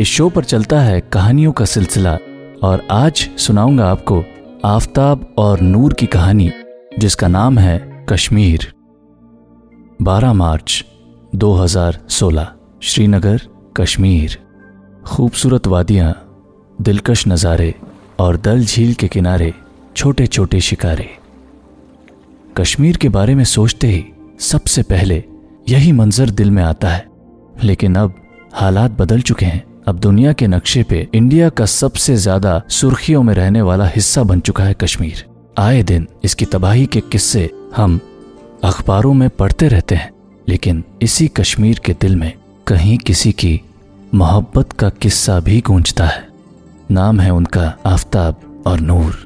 [0.00, 2.12] इस शो पर चलता है कहानियों का सिलसिला,
[2.62, 4.24] और आज सुनाऊँगा आपको
[4.64, 6.50] आफताब और नूर की कहानी,
[6.98, 8.72] जिसका नाम है कश्मीर।
[10.02, 10.84] 12 मार्च
[11.34, 12.48] 2016
[12.82, 13.40] श्रीनगर,
[13.76, 14.38] कश्मीर।
[15.06, 16.12] खूबसूरत वादियाँ,
[16.80, 17.74] दिलकश नज़ारे
[18.18, 19.54] और दल झील के किनारे
[19.96, 21.08] छोटे छोटे शिकारे।
[22.58, 24.04] कश्मीर के बारे में सोचते ही
[24.40, 25.24] सबसे पहले
[25.68, 27.06] यही मंजर दिल में आता है,
[27.64, 28.14] लेकिन अब
[28.54, 33.32] हालात बदल चुके हैं। अब दुनिया के नक्शे पे इंडिया का सबसे ज़्यादा सुर्खियों में
[33.34, 35.24] रहने वाला हिस्सा बन चुका है कश्मीर।
[35.58, 37.98] आए दिन इसकी तबाही के किस्से हम
[38.64, 40.12] अखबारों में पढ़ते रहते हैं,
[40.46, 42.32] लेकिन इसी कश्मीर के दिल में
[42.66, 43.60] कहीं किसी की
[44.14, 46.28] मोहब्बत का किस्सा भी गूंजता है।
[46.90, 49.18] नाम है उनका आफताब और नूर।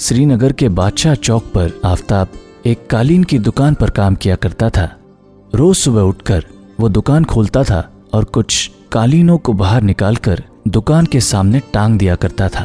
[0.00, 4.88] श्रीनगर के बादशाह चौक पर आफताब एक कालीन की दुकान पर काम किया करता था।
[5.52, 6.44] रोज सुबह उठकर
[6.80, 7.82] वो दुकान खोलता था
[8.16, 12.64] और कुछ कालीनों को बाहर निकालकर दुकान के सामने टांग दिया करता था।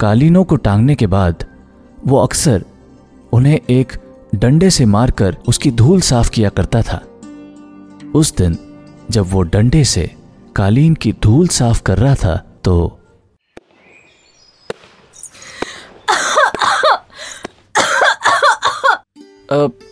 [0.00, 1.44] कालीनों को टांगने के बाद
[2.06, 2.64] वो अक्सर
[3.32, 3.92] उन्हें एक
[4.34, 7.00] डंडे से मारकर उसकी धूल साफ़ किया करता था।
[8.14, 8.58] उस दिन
[9.10, 10.10] जब वो डंडे से
[10.56, 13.00] कालीन की धूल साफ़ कर रहा था तो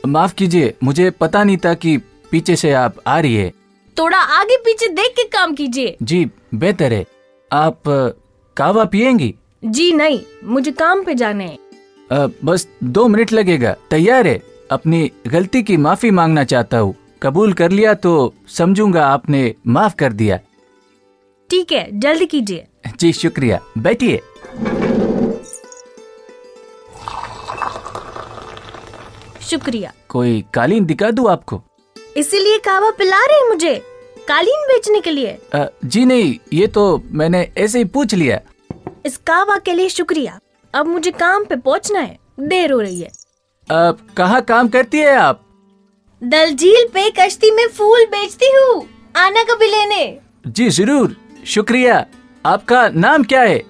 [0.06, 1.97] माफ़ कीजिए, मुझे पता नहीं था कि
[2.31, 3.53] पीछे से आप आ रही है।
[3.97, 7.05] थोड़ा आगे पीछे देख के काम कीजिए। जी बेहतर है।
[7.51, 7.83] आप
[8.57, 9.34] कावा पिएँगी?
[9.65, 14.41] जी नहीं मुझे काम पे जाने है। बस दो मिनट लगेगा। तैयार है।
[14.71, 18.12] अपनी गलती की माफ़ी मांगना चाहता हूँ। कबूल कर लिया तो
[18.49, 20.39] समझूँगा आपने माफ़ कर दिया।
[21.51, 22.67] ठीक है जल्दी कीजिए।
[23.01, 24.21] जी शुक्रिया। बैठिए।
[29.43, 31.62] शुक्रिया। कोई कालीन दिखा दूँ आपको?
[32.17, 33.75] इसीलिए कावा पिला रहे मुझे
[34.29, 38.41] कालीन बेचने के लिए। आ, जी नहीं ये तो मैंने ऐसे ही पूछ लिया।
[39.07, 40.39] इस कावा के लिए शुक्रिया।
[40.75, 43.11] अब मुझे काम पे पहुँचना है देर हो रही है।
[43.69, 45.41] अब कहाँ काम करती है आप?
[46.22, 48.87] दल झील पे कश्ती में फूल बेचती हूँ
[49.17, 50.05] आना कभी लेने।
[50.47, 52.05] जी ज़रूर शुक्रिया।
[52.45, 53.62] आपका नाम क्या है?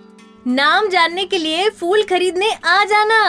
[0.46, 3.22] नाम जानने के लिए फूल खरीदने आ जाना।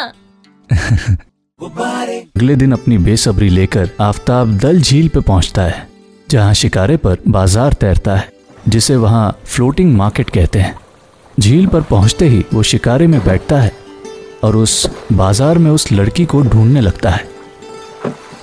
[1.59, 5.87] अगले दिन अपनी बेसब्री लेकर आफताब दल झील पे पहुँचता है,
[6.27, 8.31] जहाँ शिकारे पर बाज़ार तैरता है,
[8.65, 10.75] जिसे वहाँ फ्लोटिंग मार्केट कहते हैं।
[11.37, 13.71] झील पर पहुँचते ही वो शिकारे में बैठता है
[14.43, 17.27] और उस बाज़ार में उस लड़की को ढूँढने लगता है।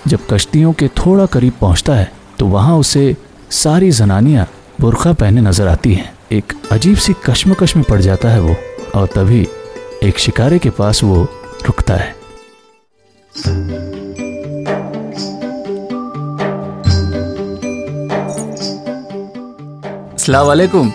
[0.07, 3.15] जब कश्तियों के थोड़ा करीब पहुँचता है तो वहाँ उसे
[3.53, 4.47] सारी जनानियाँ
[4.81, 8.57] बुरखा पहने नज़र आती हैं। एक अजीब सी कश्मकश में पड़ जाता है वो,
[8.95, 9.47] और तभी
[10.05, 11.23] एक शिकारे के पास वो
[11.67, 12.19] रुकता है।
[20.21, 20.93] सलामकुम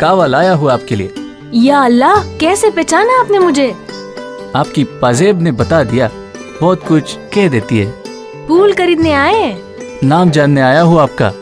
[0.00, 1.12] कावा लाया हुआ आपके लिए?
[1.56, 3.68] या अल्लाह कैसे पहचाना आपने मुझे?
[4.56, 6.10] आपकी पाजेब ने बता दिया
[6.60, 9.56] बहुत कुछ कह देती है। फूल खरीदने आए
[10.04, 11.32] नाम जानने आया हूँ आपका।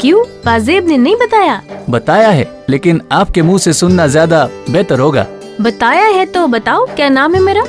[0.00, 0.24] क्यों?
[0.44, 1.60] पाजेब ने नहीं बताया?
[1.90, 5.26] बताया है लेकिन आपके मुँह से सुनना ज़्यादा बेहतर होगा।
[5.60, 7.64] बताया है तो बताओ क्या नाम है मेरा?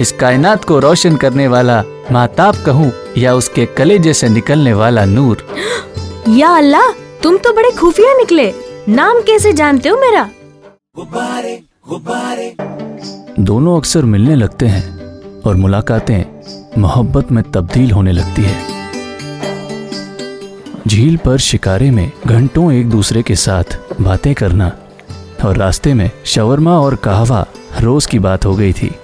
[0.00, 1.82] इस कायनात को रोशन करने वाला
[2.12, 5.46] माताब कहूँ या उसके कलेजे से निकलने वाला नूर।
[6.28, 6.90] या अल्लाह
[7.26, 8.54] तुम तो बड़े खुफिया निकले।
[8.88, 10.22] नाम कैसे जानते हो मेरा?
[10.96, 12.56] गुब्बारे गुब्बारे।
[13.40, 18.54] दोनों अक्सर मिलने लगते हैं और मुलाकातें मोहब्बत में तब्दील होने लगती है।
[20.88, 24.72] झील पर शिकारे में घंटों एक दूसरे के साथ बातें करना
[25.44, 27.46] और रास्ते में शवरमा और कहवा
[27.80, 28.94] रोज की बात हो गई थी।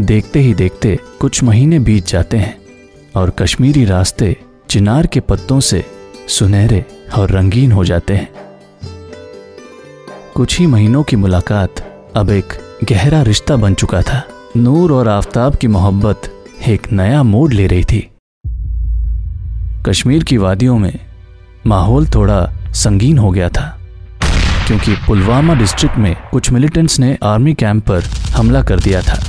[0.00, 2.60] देखते ही देखते कुछ महीने बीत जाते हैं
[3.16, 4.36] और कश्मीरी रास्ते
[4.70, 6.01] चिनार के पत्तों से
[6.32, 6.84] सुनहरे
[7.16, 8.28] और रंगीन हो जाते हैं।
[10.34, 11.80] कुछ ही महीनों की मुलाकात
[12.16, 12.52] अब एक
[12.90, 14.22] गहरा रिश्ता बन चुका था।
[14.56, 16.30] नूर और आफताब की मोहब्बत
[16.68, 18.08] एक नया मोड़ ले रही थी।
[19.86, 20.98] कश्मीर की वादियों में
[21.66, 22.40] माहौल थोड़ा
[22.74, 23.66] संगीन हो गया था,
[24.66, 28.02] क्योंकि पुलवामा डिस्ट्रिक्ट में कुछ मिलिटेंट्स ने आर्मी कैंप पर
[28.36, 29.20] हमला कर दिया था।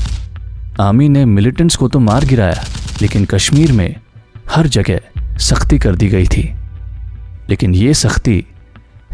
[0.81, 2.63] आर्मी ने मिलिटेंट्स को तो मार गिराया,
[3.01, 3.95] लेकिन कश्मीर में
[4.49, 6.53] हर जगह सख्ती कर दी गई थी।
[7.49, 8.43] लेकिन ये सख्ती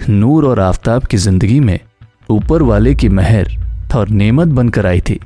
[0.10, 1.80] नूर और आफताब की ज़िंदगी में
[2.30, 3.56] ऊपर वाले की महर
[3.96, 5.20] और नेमत बनकर आई थी।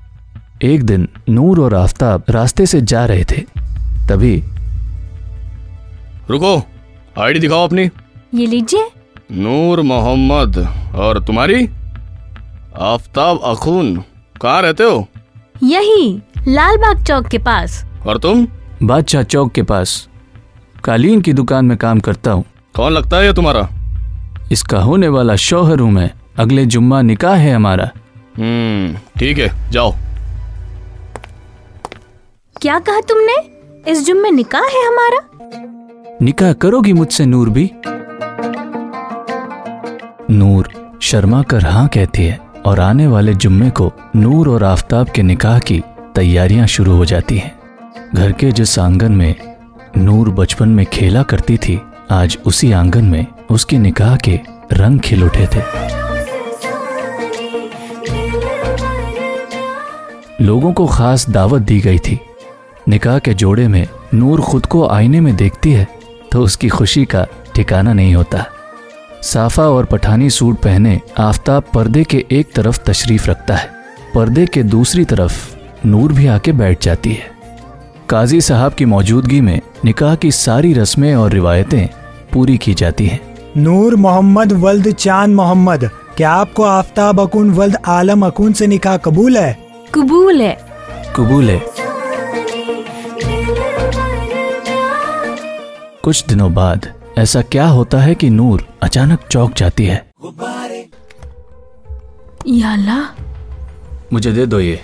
[0.64, 3.42] एक दिन नूर और आफताब रास्ते से जा रहे थे।
[4.10, 4.36] तभी
[6.30, 6.56] रुको
[7.20, 7.84] आईडी दिखाओ अपनी।
[8.34, 8.90] ये लीजिए।
[9.32, 10.58] नूर मोहम्मद
[10.96, 11.66] और तुम्हारी?
[12.82, 13.96] आफताब अखून
[14.42, 15.08] कहाँ रहते हो?
[15.64, 18.48] यही लालबाग चौक के पास। और तुम?
[18.84, 20.08] बादशाह चौक के पास
[20.84, 22.44] कालीन की दुकान में काम करता हूँ।
[22.76, 23.68] कौन लगता है ये तुम्हारा?
[24.52, 27.90] इसका होने वाला शौहर हूँ मैं। अगले जुम्मा निकाह है हमारा।
[28.38, 29.94] हम्म ठीक है जाओ।
[32.62, 33.36] क्या कहा तुमने?
[33.92, 35.20] इस जुम्मे निकाह है हमारा?
[36.22, 37.72] निकाह करोगी मुझसे नूर भी?
[40.32, 40.70] नूर
[41.02, 45.60] शर्मा कर हाँ कहती है और आने वाले जुम्मे को नूर और आफताब के निकाह
[45.60, 45.84] की
[46.16, 47.56] तैयारियाँ शुरू हो जाती हैं।
[48.16, 49.36] घर के जिस आँगन में
[49.98, 51.82] नूर बचपन में खेला करती थी
[52.14, 54.40] आज उसी आँगन में उसके निकाह के
[54.74, 55.62] रंग खिल उठे थे।
[60.42, 62.20] लोगों को खास दावत दी गई थी।
[62.88, 65.88] निकाह के जोड़े में नूर खुद को आईने में देखती है
[66.32, 67.26] तो उसकी खुशी का
[67.56, 68.46] ठिकाना नहीं होता।
[69.22, 73.70] साफा और पठानी सूट पहने आफताब पर्दे के एक तरफ़ तशरीफ़ रखता है।
[74.16, 75.56] पर्दे के दूसरी तरफ़
[75.86, 77.32] नूर भी आके बैठ जाती है।
[78.10, 81.88] काजी साहब की मौजूदगी में निकाह की सारी रस्में और रिवायतें
[82.34, 83.20] पूरी की जाती है।
[83.58, 89.38] नूर मोहम्मद वल्द चाँद मोहम्मद क्या आपको आफ्ताब अकुन वल्द आलम अकुन से निकाह कबूल
[89.38, 89.68] है?
[89.96, 90.58] कबूल है।
[91.16, 91.62] कबूल है।
[96.04, 100.06] कुछ दिनों बाद ऐसा क्या होता है कि नूर अचानक चौक जाती है?
[102.48, 103.06] या
[104.14, 104.80] मुझे दे दो ये।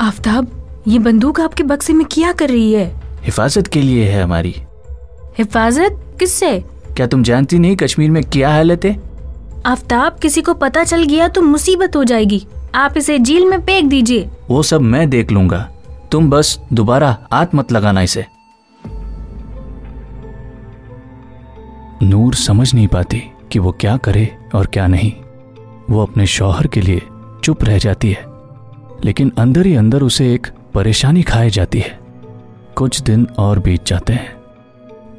[0.00, 0.48] आफ्ताब
[0.88, 2.96] ये बंदूक आपके बक्से में क्या कर रही है?
[3.22, 4.56] हिफाजत के लिए है हमारी।
[5.38, 6.02] हिफाजत?
[6.18, 6.64] किससे?
[6.96, 9.00] क्या तुम जानती नहीं कश्मीर में क्या हालत है?
[9.66, 13.90] आफ्ताब किसी को पता चल गया तो मुसीबत हो जाएगी। आप इसे जेल में फेंक
[13.90, 15.70] दीजिए। वो सब मैं देख लूँगा।
[16.12, 18.26] तुम बस दोबारा हाथ मत लगाना इसे।
[22.02, 23.22] नूर समझ नहीं पाती
[23.52, 25.12] कि वो क्या करे और क्या नहीं।
[25.90, 27.02] वो अपने शौहर के लिए
[27.44, 28.24] चुप रह जाती है।
[29.04, 31.98] लेकिन अंदर ही अंदर उसे एक परेशानी खाए जाती है।
[32.76, 34.35] कुछ दिन और बीत जाते हैं।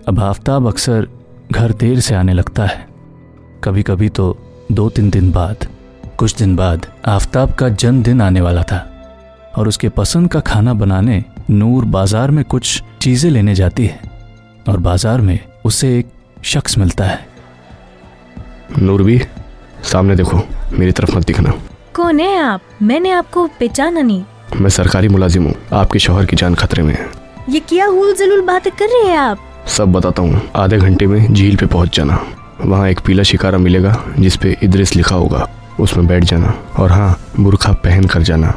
[0.07, 1.07] अब आफ्ताब अक्सर
[1.51, 2.85] घर देर से आने लगता है।
[3.63, 4.25] कभी कभी तो
[4.71, 5.65] दो तीन दिन बाद
[6.17, 8.77] कुछ दिन बाद आफ्ताब का जन्मदिन आने वाला था
[9.57, 13.99] और उसके पसंद का खाना बनाने नूर बाज़ार में कुछ चीज़ें लेने जाती है
[14.69, 16.11] और बाज़ार में उसे एक
[16.43, 17.27] शख्स मिलता है।
[18.79, 19.19] नूरबी
[19.83, 21.53] सामने देखो मेरी तरफ़ मत दिखना।
[21.95, 22.61] कौन है आप?
[22.81, 24.23] मैंने आपको पहचाना नहीं।
[24.55, 27.09] मैं सरकारी मुलाजिम हूँ आपके शोहर की जान खतरे में है।
[27.49, 29.43] ये क्या हुल जलूल बातें कर रहे हैं आप?
[29.67, 32.19] सब बताता हूँ। आधे घंटे में झील पे पहुँच जाना।
[32.61, 35.47] वहाँ एक पीला शिकारा मिलेगा जिसपे इद्रिस लिखा होगा।
[35.79, 38.53] उसमें बैठ जाना और हाँ बुरखा पहन कर जाना।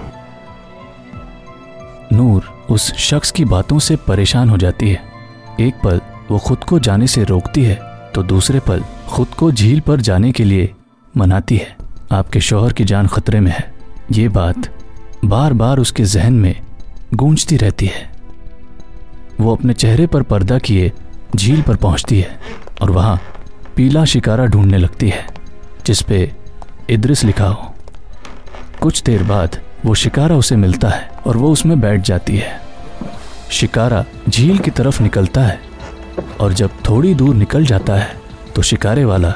[2.12, 5.02] नूर उस शख्स की बातों से परेशान हो जाती है।
[5.60, 7.78] एक पल वो खुद को जाने से रोकती है
[8.14, 10.72] तो दूसरे पल खुद को झील पर जाने के लिए
[11.14, 11.76] मनाती है।
[12.12, 13.72] आपके शोहर की जान खतरे में है।
[14.12, 14.70] ये बात
[15.24, 16.54] बार बार उसके जहन में
[17.14, 18.08] गूंजती रहती है।
[19.40, 20.92] वो अपने चेहरे पर पर्दा किए
[21.36, 22.38] झील पर पहुँचती है
[22.82, 23.20] और वहाँ
[23.76, 25.26] पीला शिकारा ढूँढने लगती है
[25.86, 26.32] जिस पे
[26.90, 27.74] इद्रिस लिखा हो।
[28.80, 32.60] कुछ देर बाद वो शिकारा उसे मिलता है और वो उसमें बैठ जाती है।
[33.50, 35.58] शिकारा झील की तरफ़ निकलता है
[36.40, 38.20] और जब थोड़ी दूर निकल जाता है
[38.54, 39.32] तो शिकारे वाला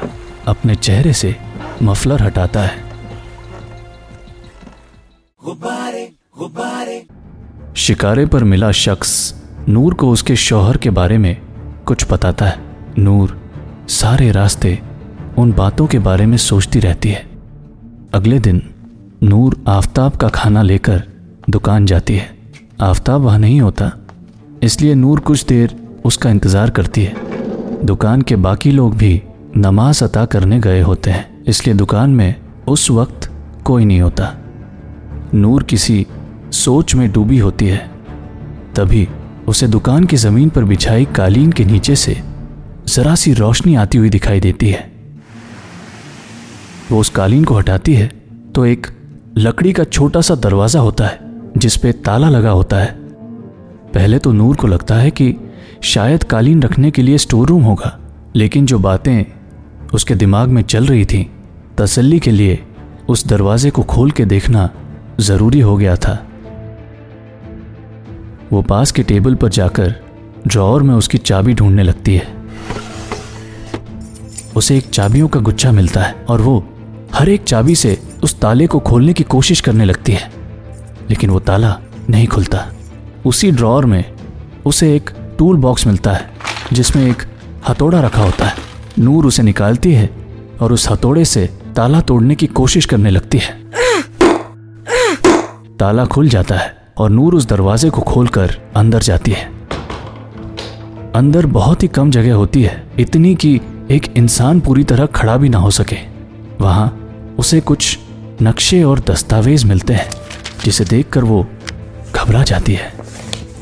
[0.47, 1.35] अपने चेहरे से
[1.83, 2.83] मफलर हटाता है।
[5.41, 7.05] गुबारे, गुबारे।
[7.77, 9.35] शिकारे पर मिला शख्स
[9.69, 11.37] नूर को उसके शौहर के बारे में
[11.87, 12.59] कुछ बताता है।
[12.99, 13.37] नूर
[13.91, 14.79] सारे रास्ते
[15.39, 17.25] उन बातों के बारे में सोचती रहती है।
[18.15, 18.63] अगले दिन
[19.23, 21.03] नूर आफताब का खाना लेकर
[21.51, 22.29] दुकान जाती है।
[22.83, 23.91] आफताब वहाँ नहीं होता,
[24.63, 29.23] इसलिए नूर कुछ देर उसका इंतज़ार करती है। दुकान के बाकी लोग भी
[29.57, 32.35] नमाज़ अता करने गए होते हैं, इसलिए दुकान में
[32.69, 33.31] उस वक्त
[33.65, 34.33] कोई नहीं होता।
[35.35, 36.07] नूर किसी
[36.55, 37.79] सोच में डूबी होती है।
[38.77, 39.07] तभी
[39.49, 42.17] उसे दुकान की ज़मीन पर बिछाई कालीन के नीचे से
[42.87, 44.91] जरा सी रोशनी आती हुई दिखाई देती है।
[46.91, 48.07] वो उस कालीन को हटाती है
[48.55, 48.87] तो एक
[49.39, 51.19] लकड़ी का छोटा सा दरवाज़ा होता है,
[51.57, 52.93] जिस पे ताला लगा होता है।
[53.95, 55.35] पहले तो नूर को लगता है कि
[55.85, 57.99] शायद कालीन रखने के लिए स्टोर रूम होगा,
[58.37, 59.25] लेकिन जो बातें
[59.95, 61.25] उसके दिमाग में चल रही थीं,
[61.79, 62.63] तसल्ली के लिए
[63.09, 64.71] उस दरवाजे को खोल के देखना
[65.21, 66.15] ज़रूरी हो गया था।
[68.55, 69.95] वो पास के टेबल पर जाकर
[70.47, 72.37] ड्रॉवर में उसकी चाबी ढूँढने लगती है।
[74.57, 76.69] उसे एक चाबियों का गुच्छा मिलता है और वो
[77.15, 80.33] हर एक चाबी से उस ताले को खोलने की कोशिश करने लगती है।
[81.11, 81.81] लेकिन वो ताला
[82.11, 82.67] नहीं खुलता।
[83.27, 84.05] उसी ड्रॉवर में
[84.67, 86.31] उसे एक टूल बॉक्स मिलता है,
[86.73, 87.23] जिसमें एक
[87.69, 88.55] हथौड़ा रखा होता है।
[88.99, 90.11] नूर उसे निकालती है
[90.61, 91.47] और उस हथौड़े से
[91.77, 93.65] ताला तोड़ने की कोशिश करने लगती है।
[95.77, 99.45] ताला खुल जाता है। और नूर उस दरवाजे को खोलकर अंदर जाती है।
[101.15, 103.61] अंदर बहुत ही कम जगह होती है, इतनी कि
[103.91, 105.97] एक इंसान पूरी तरह खड़ा भी ना हो सके।
[106.61, 107.99] वहाँ उसे कुछ
[108.43, 110.11] नक्शे और दस्तावेज़ मिलते हैं,
[110.65, 111.47] जिसे देखकर वो
[112.15, 112.93] घबरा जाती है।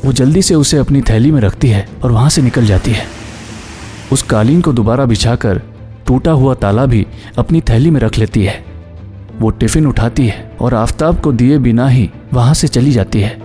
[0.05, 3.05] वो जल्दी से उसे अपनी थैली में रखती है और वहाँ से निकल जाती है।
[4.11, 5.61] उस कालीन को दोबारा बिछाकर
[6.07, 8.72] टूटा हुआ ताला भी अपनी थैली में रख लेती है।
[9.43, 13.37] वो टिफ़िन उठाती है और आफ्ताब को दिए बिना ही वहाँ से चली जाती है।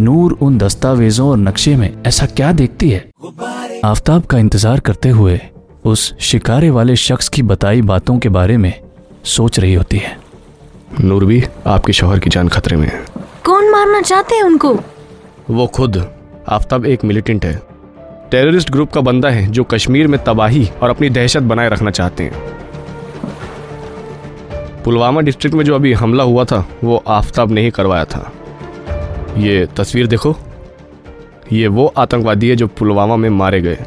[0.00, 2.98] नूर उन दस्तावेजों और नक्शे में ऐसा क्या देखती है?
[3.84, 5.40] आफताब का इंतज़ार करते हुए
[5.84, 8.72] उस शिकारे वाले शख्स की बताई बातों के बारे में
[9.26, 10.16] सोच रही होती है।
[11.00, 13.04] नूर भी आपके शोहर की जान खतरे में है।
[13.44, 14.78] कौन मारना चाहते हैं उनको?
[15.50, 16.04] वो खुद
[16.48, 17.60] आफ्ताब एक मिलिटेंट है।
[18.30, 22.24] टेररिस्ट ग्रुप का बंदा है जो कश्मीर में तबाही और अपनी दहशत बनाए रखना चाहते
[22.24, 22.60] हैं।
[24.84, 28.32] पुलवामा डिस्ट्रिक्ट में जो अभी हमला हुआ था, वो आफ्ताब ने ही करवाया था।
[29.38, 30.36] ये तस्वीर देखो।
[31.52, 33.78] ये वो आतंकवादी है जो पुलवामा में मारे गए।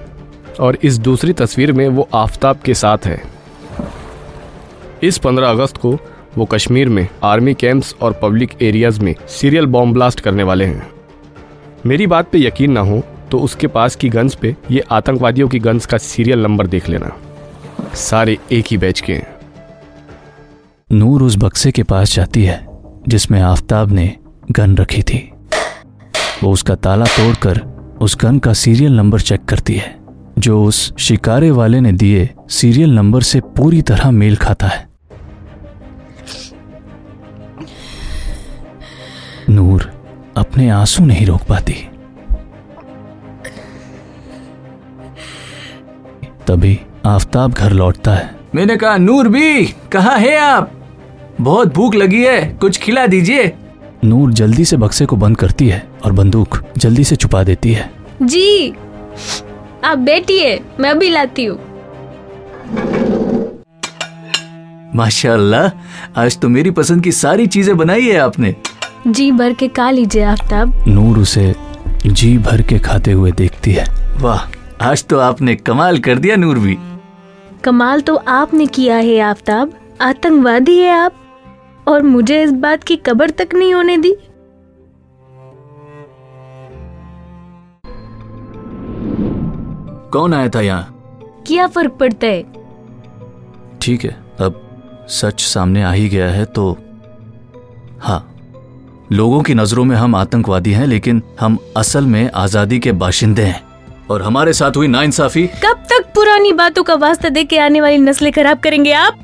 [0.60, 3.24] और इस दूसरी तस्वीर में वो आफ्ताब के साथ है।
[5.04, 5.98] इस 15 अगस्त को
[6.38, 10.92] वो कश्मीर में आर्मी कैंप्स और पब्लिक एरियाज़ में सीरियल बॉम्ब ब्लास्ट करने वाले हैं।
[11.86, 15.60] मेरी बात पे यकीन ना हो तो उसके पास की गन्स पे ये आतंकवादियों की
[15.60, 17.18] गन्स का सीरियल नंबर देख लेना।
[17.94, 19.35] सारे एक ही बैच के हैं।
[20.92, 22.68] नूर उस बक्से के पास जाती है,
[23.08, 24.18] जिसमें आफताब ने
[24.52, 25.32] गन रखी थी।
[26.44, 27.60] वो उसका ताला तोड़कर
[28.02, 30.00] उस गन का सीरियल नंबर चेक करती है,
[30.40, 34.90] जो उस शिकारे वाले ने दिए सीरियल नंबर से पूरी तरह मेल खाता है।
[39.50, 39.92] नूर
[40.38, 41.74] अपने आँसू नहीं रोक पाती।
[46.48, 50.75] तभी आफताब घर लौटता है। मैंने कहा, नूर भी, कहा है आप?
[51.42, 53.52] बहुत भूख लगी है कुछ खिला दीजिए।
[54.04, 57.90] नूर जल्दी से बक्से को बंद करती है और बंदूक जल्दी से छुपा देती है।
[58.24, 58.70] जी
[59.84, 61.58] आप बैठिए मैं अभी लाती हूँ।
[64.96, 68.56] माशाल्लाह आज तो मेरी पसंद की सारी चीज़ें बनाई है आपने।
[69.08, 71.54] जी भर के खा लीजिए आफ्ताब नूर उसे
[72.06, 73.86] जी भर के खाते हुए देखती है।
[74.22, 74.48] वाह
[74.82, 76.78] आज तो आपने कमाल कर दिया नूर भी।
[77.64, 81.22] कमाल तो आपने किया है आफ्ताब आतंकवादी है आप।
[81.88, 84.16] और मुझे इस बात की कबर तक नहीं होने दी।
[90.12, 91.44] कौन आया था यहाँ?
[91.48, 92.44] क्या फ़र्क पड़ता है?
[93.82, 94.62] ठीक है अब
[95.12, 96.72] सच सामने आ ही गया है तो
[98.02, 98.22] हाँ।
[99.12, 103.62] लोगों की नज़रों में हम आतंकवादी हैं लेकिन हम असल में आज़ादी के बाशिंदे हैं।
[104.12, 107.98] और हमारे साथ हुई नाइंसाफी। कब तक पुरानी बातों का वास्ता दे के आने वाली
[107.98, 109.20] नस्लें खराब करेंगे आप?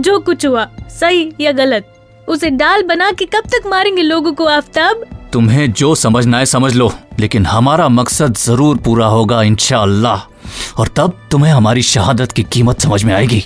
[0.00, 1.92] जो कुछ हुआ सही या गलत
[2.28, 5.04] उसे डाल बना के कब तक मारेंगे लोगों को आफ्ताब?
[5.32, 11.18] तुम्हें जो समझना है समझ लो लेकिन हमारा मकसद ज़रूर पूरा होगा इंशाअल्लाह। और तब
[11.30, 13.40] तुम्हें हमारी शहादत की कीमत समझ में आएगी।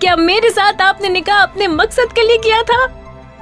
[0.00, 2.86] क्या मेरे साथ आपने निकाह अपने मकसद के लिए किया था?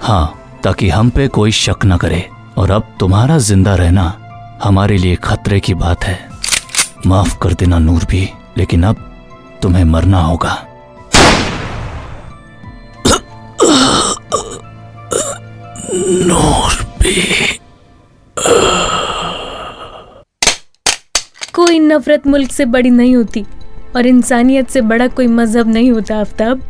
[0.02, 2.24] हाँ ताकि हम पे कोई शक न करे।
[2.58, 4.12] और अब तुम्हारा ज़िंदा रहना
[4.62, 6.18] हमारे लिए खतरे की बात है।
[7.06, 8.28] माफ़ कर देना नूर भी
[8.58, 9.04] लेकिन अब
[9.62, 10.64] तुम्हें मरना होगा।
[21.54, 23.44] कोई नफरत मुल्क से बड़ी नहीं होती
[23.96, 26.60] और इंसानियत से बड़ा कोई मज़हब नहीं होता आफ्ताब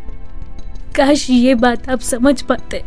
[0.95, 2.83] काश ये बात आप समझ पाते।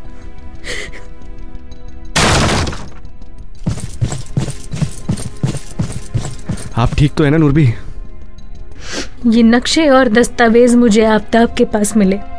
[6.76, 7.68] आप ठीक तो है ना नूरबी?
[9.26, 12.31] ये नक्शे और दस्तावेज़ मुझे आफ्ताब के पास मिले।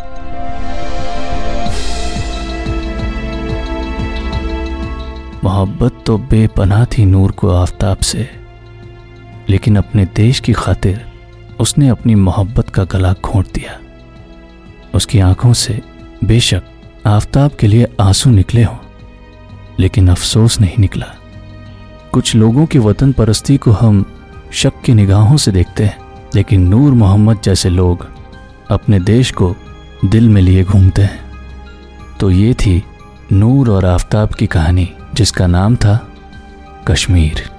[5.53, 8.29] मोहब्बत तो बेपनाह थी नूर को आफताब से।
[9.49, 11.01] लेकिन अपने देश की खातिर
[11.59, 13.77] उसने अपनी मोहब्बत का गला घोंट दिया।
[14.95, 15.79] उसकी आँखों से
[16.23, 16.61] बेशक
[17.05, 18.77] आफताब के लिए आँसू निकले हों,
[19.79, 21.05] लेकिन अफसोस नहीं निकला।
[22.11, 24.03] कुछ लोगों की वतन परस्ती को हम
[24.51, 25.97] शक की निगाहों से देखते हैं,
[26.35, 28.07] लेकिन नूर मोहम्मद जैसे लोग
[28.69, 29.55] अपने देश को
[30.05, 31.21] दिल में लिए घूमते हैं।
[32.19, 32.83] तो ये थी
[33.31, 36.07] नूर और आफताब की कहानी। जिसका नाम था
[36.87, 37.52] कश्मीर।